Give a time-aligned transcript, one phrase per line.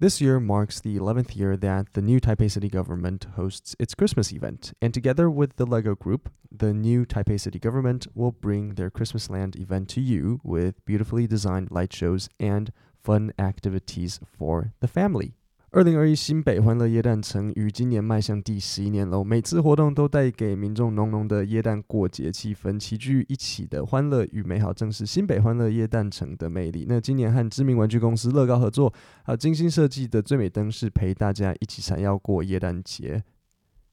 [0.00, 4.32] This year marks the 11th year that the new Taipei City government hosts its Christmas
[4.32, 8.88] event, and together with the LEGO Group, the new Taipei City government will bring their
[8.88, 12.72] Christmas Land event to you with beautifully designed light shows and
[13.04, 15.34] fun activities for the family.
[15.72, 26.86] 二零二一新北欢乐耶诞城于今年迈向第十一年喽，每次活动都带给民众浓浓的耶诞过节气氛，齐聚一起的欢乐与美好，正是新北欢乐耶诞城的魅力。
[26.88, 28.92] 那今年和知名玩具公司乐高合作，
[29.22, 33.22] 还有精心设计的最美灯饰，陪大家一起闪耀过耶诞节。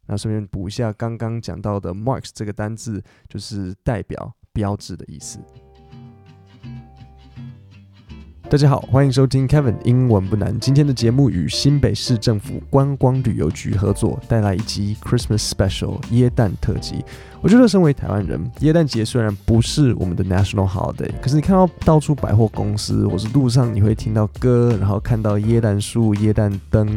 [0.07, 5.37] 那顺便补一下刚刚讲到的 “marks” 这个单字，就是代表、标志的意思。
[8.49, 10.57] 大家好，欢迎收听 Kevin 英文不难。
[10.57, 17.03] 今天的节目与新北市政府观光旅游局合作，带来一集 Christmas Special 耶诞特辑。
[17.41, 26.87] 我觉得，身为台湾人，耶诞节虽然不是我们的 national holiday，可是你看到到处百货公司或是路上，你会听到歌，然后看到耶诞树、耶诞灯，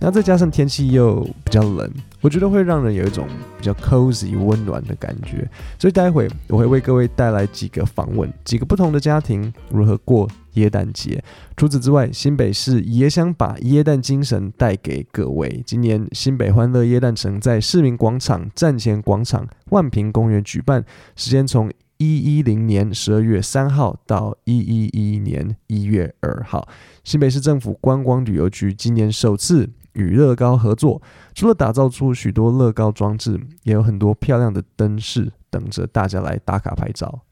[0.00, 1.92] 然后再加上天气又比较冷，
[2.24, 5.46] 我觉得会让人有一种比较 cozy 温暖的感觉。
[5.78, 11.22] 所以待会我会为各位带来几个访问，几个不同的家庭如何过耶诞节。
[11.54, 15.62] 除此之外，新北市也想把耶诞精神带给各位。
[15.66, 20.82] 今年新北欢乐耶诞城在市民广场、站前广场、万平公园举办，
[21.16, 26.66] 时间从一一零年十二月三号到一一一年一月二号。
[27.04, 31.00] 新北市政府观光旅游局今年首次与乐高合作，
[31.34, 37.22] 除了打造出许多乐高装置，也有很多漂亮的灯饰等着大家来打卡拍照。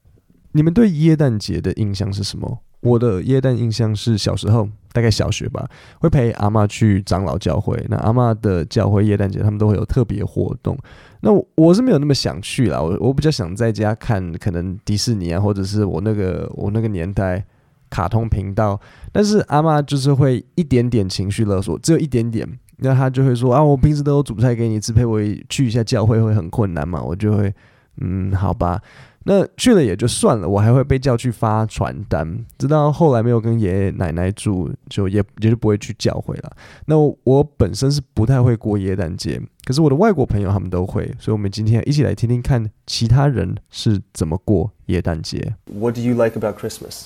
[0.52, 2.58] 你们对耶诞节的印象是什么？
[2.80, 5.68] 我的耶诞印象是小时候，大概小学吧，
[6.00, 7.80] 会陪阿妈去长老教会。
[7.88, 10.76] 那阿妈的教会耶诞节，他们都会有特别活动。
[11.20, 17.44] 那我是没有那么想去啦，我我比较想在家看，可能迪士尼啊，或者是我那个我那个年代
[17.92, 18.80] 卡通频道。
[19.12, 22.48] 但是阿妈就是会一点点情绪勒索，只有一点点，
[22.78, 27.52] 那他就会说啊，我平时都有煮菜给你吃，陪我去一下教会会很困难嘛，我就会
[28.00, 28.80] 嗯，好吧。
[29.24, 32.44] 那去了也就算了，我还会被叫去发传单。
[32.58, 36.50] 直到后来没有跟爷爷奶奶住，就也也就不会去教会了。
[36.86, 45.54] 那我本身是不太会过耶诞节，可是我的外国朋友他们都会，所以我们今天一起来听听看其他人是怎么过耶诞节。
[45.72, 47.04] What do you like about Christmas?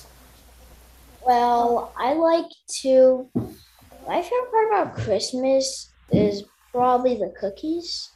[1.27, 2.49] Well, I like
[2.83, 3.27] to.
[4.07, 8.11] My favorite part about Christmas is probably the cookies.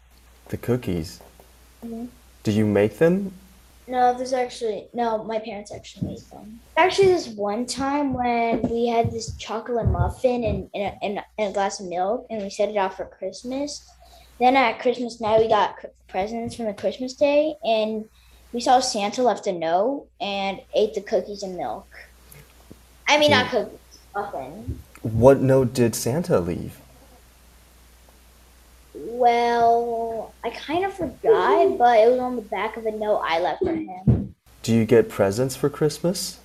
[0.48, 1.20] The cookies.
[1.84, 2.08] Mhm.
[2.44, 3.34] Do you make them?
[3.86, 5.26] No, there's actually no.
[5.26, 6.62] My parents actually made them.
[6.78, 11.26] Actually, this one time when we had this chocolate muffin and, and, a, and, a,
[11.38, 13.92] and a glass of milk, and we set it out for Christmas.
[14.40, 15.76] Then at Christmas night, we got
[16.08, 18.06] presents from the Christmas day, and
[18.54, 21.88] we saw Santa left a note and ate the cookies and milk.
[23.12, 23.78] I mean, not cookies,
[24.16, 24.80] muffin.
[25.02, 26.78] What note did Santa leave?
[28.94, 33.40] Well, I kind of forgot, but it was on the back of a note I
[33.40, 34.36] left for him.
[34.64, 36.40] Do you get presents for Christmas?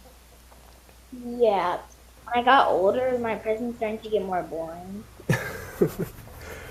[1.24, 1.78] Yeah.
[2.24, 5.04] When I got older, my presents started to get more boring.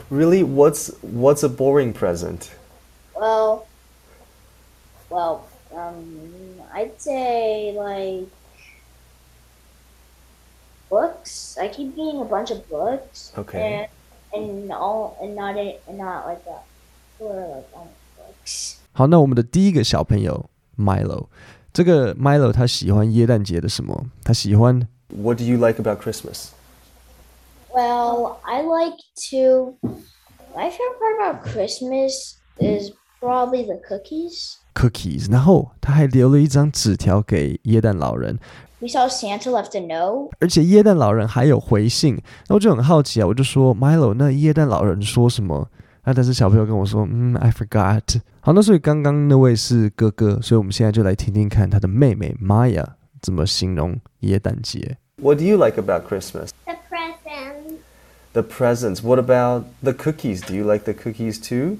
[0.09, 0.43] Really?
[0.43, 2.51] What's what's a boring present?
[3.15, 3.67] Well,
[5.09, 8.29] well, um, I'd say like
[10.94, 11.56] books.
[11.58, 13.32] I keep getting a bunch of books.
[13.36, 13.88] Okay.
[14.32, 16.64] And, and all and not it and not like that.
[17.18, 18.76] Or like almost books.
[18.92, 21.26] 好，那我们的第一个小朋友 Milo，
[21.72, 24.06] 这个 Milo 他喜欢耶诞节的什么？
[24.24, 26.50] 他喜欢 What do you like about Christmas?
[27.72, 28.96] Well, I like
[29.30, 29.76] to.
[30.56, 32.90] My favorite part about Christmas is
[33.20, 34.56] probably the cookies.
[34.75, 38.37] cookies，然后他还留了一张纸条给耶诞老人
[38.79, 40.35] ，We saw Santa left a note.
[40.39, 45.67] 而且耶诞老人还有回信，那我就很好奇啊，我就说 Milo，那耶诞老人说什么？
[46.03, 48.19] 那，但是小朋友跟我说，嗯，I forgot。
[48.41, 52.85] 好，那所以刚刚那位是哥哥，所以我们现在就来听听看他的妹妹 Maya
[53.19, 54.97] 怎么形容耶诞节。
[55.19, 56.49] What do you like about Christmas?
[56.65, 57.79] The present.
[58.33, 59.01] The presents.
[59.01, 60.41] What about the cookies?
[60.45, 61.77] Do you like the cookies too?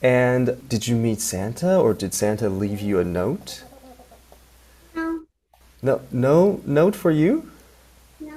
[0.00, 0.36] Yeah.
[0.38, 3.64] And did you meet Santa or did Santa leave you a note?
[4.94, 5.20] No.
[5.82, 7.44] No, no note for you?
[8.20, 8.34] No.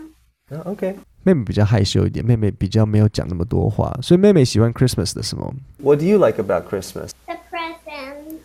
[0.50, 0.95] No, okay.
[1.24, 5.53] 妹妹比较害羞一点，妹妹比较没有讲那么多话，所以妹妹喜欢 Christmas 的什么
[5.83, 7.09] What do you like about Christmas?
[7.27, 8.39] The present.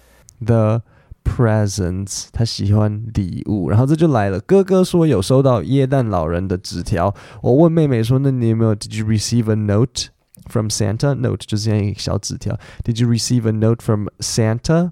[0.44, 0.82] ？The
[1.25, 3.70] presents，她喜欢礼物。
[3.70, 8.75] 然后这就来了，哥哥说有收到耶诞老人的纸条，我问妹妹说，那你有没有？
[8.75, 10.08] Did you receive a note
[10.49, 11.14] from Santa?
[11.14, 12.58] Note 就是这样一个小纸条。
[12.85, 14.91] Did you receive a note from Santa？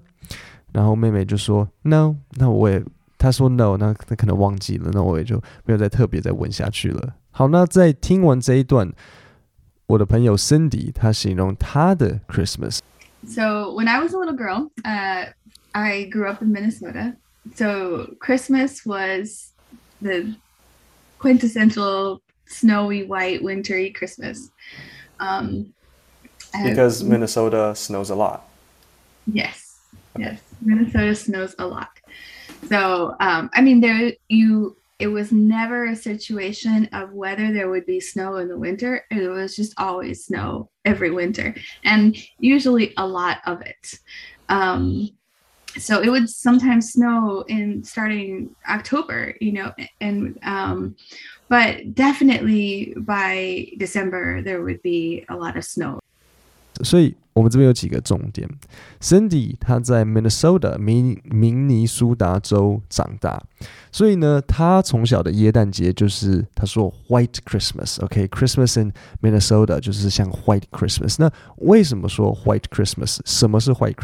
[0.71, 2.83] 然后妹妹就说 No，那我也
[3.17, 7.15] 她说 No，那她可能忘记了，那我也就没有再特别再问下去了。
[7.31, 8.91] 好，那在听完这一段，
[9.87, 12.79] 我的朋友 Cindy 她形容她的 Christmas。
[13.27, 15.27] So when I was a little girl, uh,
[15.71, 17.15] I grew up in Minnesota.
[17.55, 19.53] So Christmas was
[20.01, 20.35] the
[21.19, 24.49] quintessential snowy white wintry Christmas.
[25.20, 25.72] Um,
[26.54, 28.48] and- Because Minnesota snows a lot.
[29.26, 29.80] Yes,
[30.18, 30.40] yes.
[30.62, 31.90] Minnesota snows a lot.
[32.68, 34.76] So, um, I mean, there you.
[34.98, 39.04] It was never a situation of whether there would be snow in the winter.
[39.12, 41.54] It was just always snow every winter,
[41.84, 43.94] and usually a lot of it.
[44.48, 45.10] Um,
[45.77, 50.95] so it would sometimes snow in starting October, you know, and um,
[51.49, 55.99] but definitely by December there would be a lot of snow.
[56.83, 58.49] 所以我们这边有几个重点。
[58.99, 63.43] Cindy 她在 Minnesota 明明尼苏达州长大，
[63.91, 68.91] 所以呢，她从小的耶诞节就是她说 White Christmas，OK，Christmas、in
[69.21, 71.17] Minnesota 就是像 White Christmas。
[71.19, 73.19] 那为什么说 White Christmas？
[73.25, 73.95] 什么是 White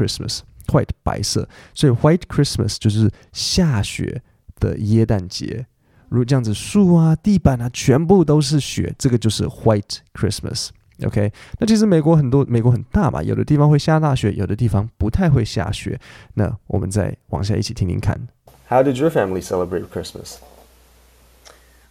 [0.74, 4.22] Christmas？White 白色，所以 White Christmas 就是下雪
[4.60, 5.66] 的耶诞节。
[6.10, 16.00] 如果这样子，树啊、地板啊，全部都是雪，这个就是 White Christmas。OK，那其实美国很多，美国很大嘛，有的地方会下大雪，有的地方不太会下雪。
[16.34, 18.28] 那我们再往下一起听听看。
[18.68, 20.38] How did your family celebrate Christmas?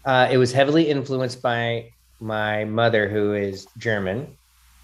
[0.05, 1.87] Uh, it was heavily influenced by
[2.21, 4.27] my mother, who is German.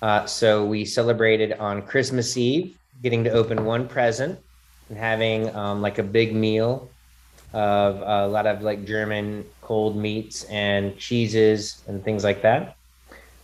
[0.00, 4.39] Uh, so we celebrated on Christmas Eve, getting to open one present
[4.89, 6.89] and having um, like a big meal
[7.53, 12.75] of a lot of like German cold meats and cheeses and things like that.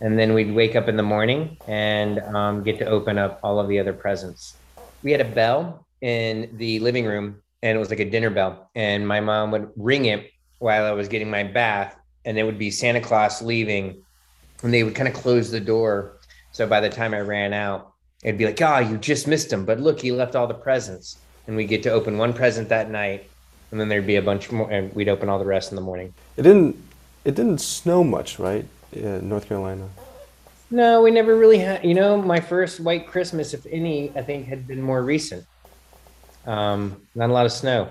[0.00, 3.58] And then we'd wake up in the morning and um, get to open up all
[3.58, 4.56] of the other presents.
[5.02, 8.70] We had a bell in the living room, and it was like a dinner bell.
[8.74, 12.58] And my mom would ring it while I was getting my bath, and it would
[12.58, 14.02] be Santa Claus leaving,
[14.62, 16.18] and they would kind of close the door.
[16.52, 17.92] So by the time I ran out,
[18.22, 21.18] it'd be like, "Oh, you just missed him, but look, he left all the presents."
[21.46, 23.28] And we get to open one present that night,
[23.70, 25.82] and then there'd be a bunch more, and we'd open all the rest in the
[25.82, 26.12] morning.
[26.36, 26.76] It didn't.
[27.24, 28.64] It didn't snow much, right?
[28.92, 29.88] In North Carolina.
[30.70, 31.84] No, we never really had.
[31.84, 35.44] You know, my first white Christmas, if any, I think had been more recent.
[36.44, 37.88] Um, not a lot of snow.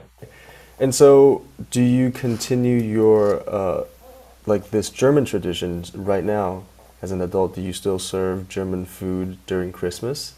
[0.79, 3.83] And so, do you continue your uh,
[4.45, 6.63] like this German tradition right now
[7.04, 7.54] as an adult?
[7.54, 10.34] Do you still serve German food during Christmas?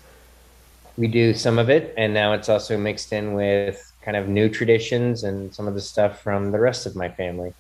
[0.96, 4.49] we do some of it and now it's also mixed in with kind of new
[4.49, 7.52] traditions and some of the stuff from the rest of my family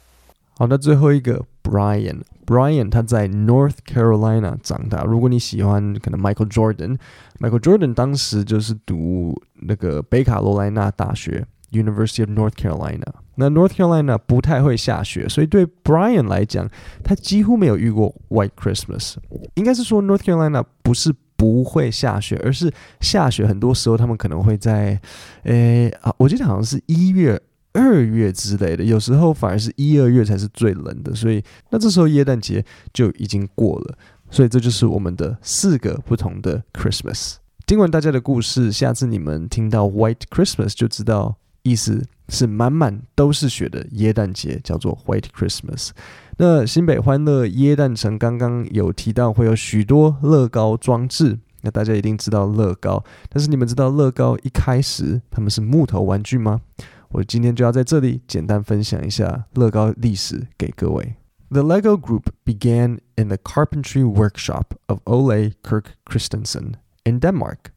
[0.58, 5.02] 好，那最后一个 Brian，Brian 他在 North Carolina 长大。
[5.02, 13.05] 如果你喜欢可能 Michael Jordan，Michael Jordan 当时就是读那个北卡罗来纳大学 University of North Carolina。
[13.35, 16.69] 那 North Carolina 不太会下雪，所以对 Brian 来讲，
[17.03, 19.15] 他几乎没有遇过 White Christmas。
[19.55, 22.71] 应该是说 North Carolina 不是不会下雪，而是
[23.01, 24.99] 下雪很多时候他们可能会在，
[25.43, 27.41] 诶啊，我记得好像是一月。
[27.73, 33.95] 二月之类的，有时候反而是一二月才是最冷的，所以那这时候耶诞节就已经过了，
[34.31, 37.35] 所以这就是我们的四个不同的 Christmas。
[37.67, 41.37] 听完大家的故事，下次你们听到 White Christmas 就知道
[41.67, 45.89] 意思是满满都是雪的耶诞节，叫做 White Christmas。
[46.37, 56.61] 那新北欢乐耶诞城刚刚有提到会有许多乐高装置，那大家一定知道乐高，但是你们知道乐高一开始他们是木头玩具吗？
[57.09, 61.15] 我今天就要在这里简单分享一下乐高历史给各位。
[61.49, 66.73] The Lego Group began in the carpentry workshop of Ole Kirk Christensen
[67.05, 67.71] in Denmark.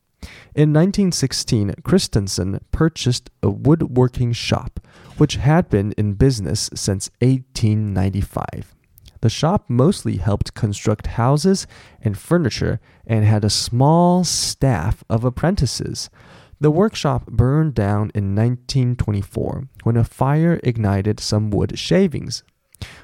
[0.55, 4.81] In 1916, Christensen purchased a woodworking shop,
[5.17, 8.75] which had been in business since 1895.
[9.21, 11.67] The shop mostly helped construct houses
[12.03, 16.11] and furniture and had a small staff of apprentices.
[16.59, 22.43] The workshop burned down in 1924 when a fire ignited some wood shavings.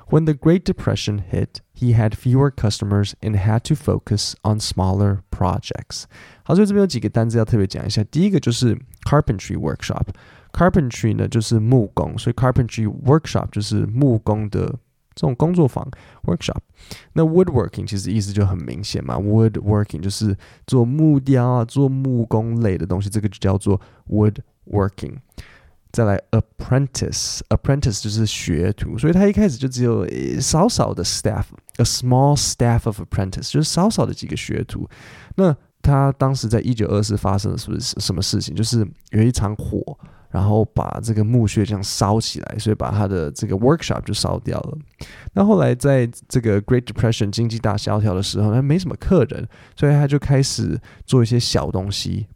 [0.10, 5.20] When the Great Depression hit, he had fewer customers and had to focus on smaller
[5.32, 6.04] projects.
[6.44, 8.04] 好，所以这边有几个单词要特别讲一下。
[8.04, 14.68] 第一个就是 carpentry workshop。carpentry 呢就是木工，所以 carpentry workshop 就是木工的
[15.16, 15.90] 这种工作坊
[16.24, 16.60] workshop。
[17.14, 20.36] 那 woodworking 其实意思就很明显嘛，woodworking 就是
[20.68, 25.20] 做木雕啊，做木工类的东西，这个就叫做 woodworking。
[25.97, 30.07] 再来 apprentice，apprentice 就是学徒，所以他一开始就只有
[30.39, 34.87] 少少的 staff，a small staff of apprentice，就是少少的几个学徒。
[35.37, 38.55] 那他当时在一九二四发生了是不是什么事情？
[38.55, 39.99] 就是有一场火，
[40.29, 44.77] 然后把这个墓穴这样烧起来，所以把他的这个 workshop 就烧掉了。
[45.33, 52.27] 那后来在这个 Great Depression 经济大萧条的时候，他没什么客人，所以他就开始做一些小东西。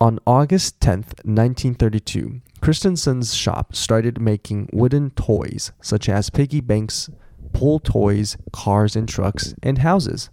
[0.00, 7.10] On August 10th, 1932, Christensen's shop started making wooden toys such as piggy banks,
[7.52, 10.30] pull toys, cars and trucks, and houses.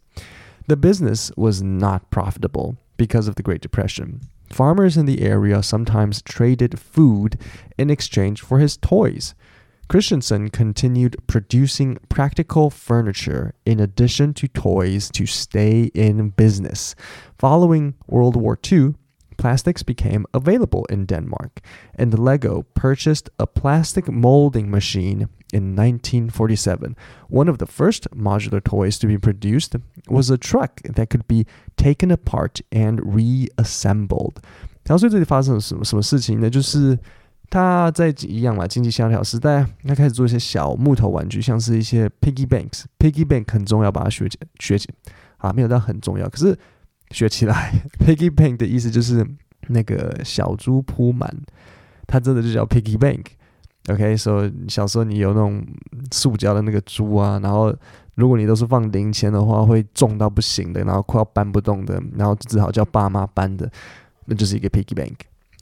[0.68, 4.22] The business was not profitable because of the Great Depression.
[4.52, 7.40] Farmers in the area sometimes traded food
[7.76, 9.34] in exchange for his toys.
[9.88, 16.94] Christensen continued producing practical furniture in addition to toys to stay in business.
[17.40, 18.94] Following World War II,
[19.37, 21.61] plastics became available in Denmark,
[21.99, 26.95] and Lego purchased a plastic molding machine in 1947.
[27.31, 29.77] One of the first modular toys to be produced
[30.09, 34.37] was a truck that could be taken apart and reassembled.
[34.85, 36.51] 然后所以这里发生了什么什么事情呢？
[36.51, 36.99] 就是
[37.49, 44.89] 他在一样嘛，经济萧条时代，他开始做一些小木头玩具，像是一些 piggy banks。piggy bank 很重要，把它学起学起
[45.39, 46.59] 啊，没有到很重要，可是
[47.12, 47.74] 学起来。
[48.00, 49.26] piggy bank 的意思就是
[49.68, 51.30] 那个小猪铺满，
[52.08, 53.26] 它真的就叫 piggy bank。
[53.90, 55.64] OK，所以小时候你有那种
[56.12, 57.72] 塑胶的那个猪啊，然后
[58.16, 63.70] 如果你都是放零钱的话，会重到不行的，然后快要搬不动的，然后只好叫爸妈搬的，
[64.26, 65.14] 那就是一个 piggy bank。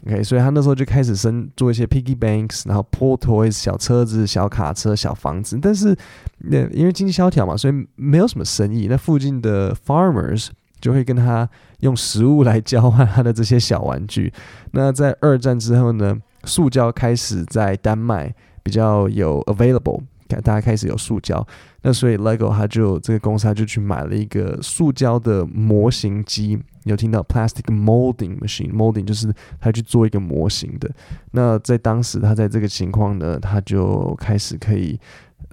[0.06, 5.58] OK，所以他那时候就开始生做一些 piggy banks，然后 pull toys 小车子、小卡车、小房子。
[5.62, 5.94] 但是
[6.40, 8.88] 那因为经济萧条嘛，所以没有什么生意。
[8.90, 10.48] 那附近的 farmers
[10.84, 11.50] 就会跟他
[11.80, 14.34] 用食物来交换他的这些小玩具。
[14.72, 16.14] 那在二战之后呢，
[16.44, 21.48] 塑胶开始在丹麦比较有 available，大家开始有塑胶。
[21.84, 30.92] 那所以 LEGO 他就这个公司他就去买了一个塑胶的模型机，有听到 plastic molding machine，molding 就是他去做一个模型的。
[31.32, 35.00] 那在当时他在这个情况呢，他就开始可以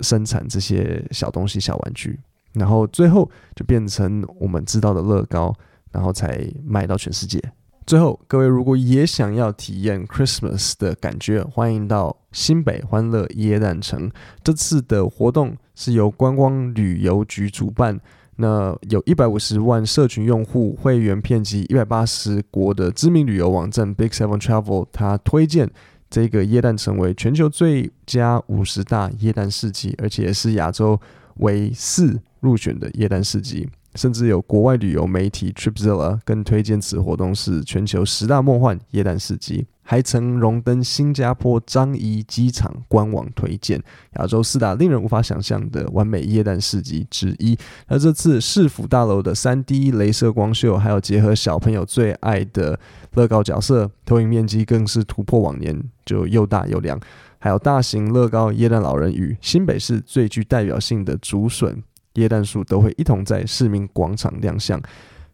[0.01, 2.19] 生产这些小东西、小玩具，
[2.55, 5.55] 然后最后就变成我们知道的乐高，
[5.93, 7.41] 然后才卖到全世界。
[7.87, 14.09] 最后，各位如果也想要体验 Christmas 的感觉，欢迎到新北欢乐耶诞城。
[14.45, 17.99] 这次的活动是由观光旅游局主办，
[18.37, 25.69] 那有一百五十万社群用户会员遍及一百八十国的知名旅游网站 Big Seven Travel，它推荐
[26.09, 31.01] 这个耶诞城为全球最佳五十大耶诞市集，而且是亚洲
[31.41, 33.69] 为四入选的耶诞市集。
[33.97, 43.83] 甚至有国外旅游媒体 Tripzilla 更推荐此活动是全球十大梦幻耶诞市集，还曾荣登新加坡樟宜机场官网推荐
[44.17, 47.59] 亚洲四大令人无法想象的完美耶诞市集之一。
[47.89, 52.79] 那这次市府大楼的三 D 镭射光秀，还有结合小朋友最爱的
[53.15, 56.97] 乐高角色，投影面积更是突破往年，就又大又亮。
[57.41, 61.83] 还有大型乐高椰蛋老人与新北市最具代表性的竹笋。
[62.15, 64.81] 椰蛋树都会一同在市民广场亮相，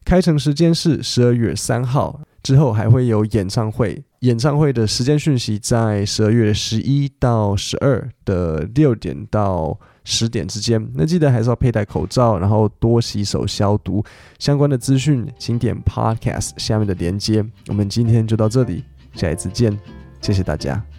[0.05, 4.05] 开城时间是十二月三号，之后还会有演唱会。
[4.21, 10.91] 演唱会的时间讯息在十二月十一到十二的六点到十点之间。
[10.95, 14.05] 那记得还是要佩戴口罩，然后多洗手消毒。
[14.39, 17.45] 相关的资讯请点 Podcast 下面的连接。
[17.69, 18.85] 我们今天就到这里，
[19.15, 19.77] 下一次见，
[20.21, 20.96] 谢谢大家。